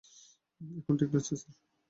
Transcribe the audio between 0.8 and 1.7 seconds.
ঠিক লাগছে, স্যার?